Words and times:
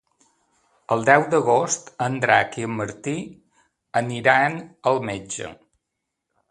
El 0.95 1.03
deu 1.09 1.25
d'agost 1.33 1.91
en 2.07 2.17
Drac 2.25 2.57
i 2.63 2.65
en 2.69 2.73
Martí 2.81 3.15
aniran 4.03 4.61
al 4.93 5.03
metge. 5.11 5.55